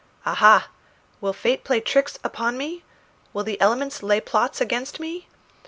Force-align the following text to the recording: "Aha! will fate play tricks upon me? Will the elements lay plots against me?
"Aha! 0.25 0.67
will 1.21 1.31
fate 1.31 1.63
play 1.63 1.79
tricks 1.79 2.17
upon 2.23 2.57
me? 2.57 2.83
Will 3.33 3.43
the 3.43 3.61
elements 3.61 4.01
lay 4.01 4.19
plots 4.19 4.59
against 4.59 4.99
me? 4.99 5.27